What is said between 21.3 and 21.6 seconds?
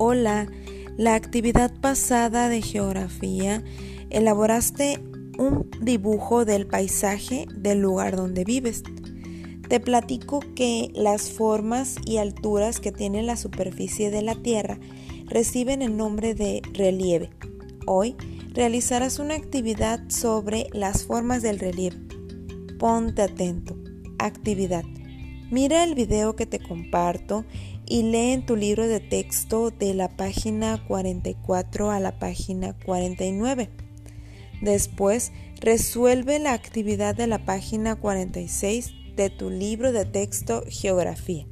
del